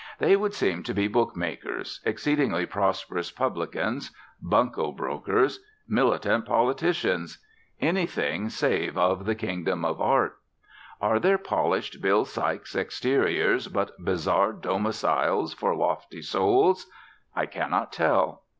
[0.17, 4.09] They would seem to be bookmakers, exceedingly prosperous publicans,
[4.41, 7.37] bunco brokers, militant politicians
[7.79, 10.37] anything save of the Kingdom of Art.
[10.99, 16.87] Are their polished Bill Sykes' exteriors but bizarre domiciles for lofty souls?
[17.35, 18.45] I cannot tell.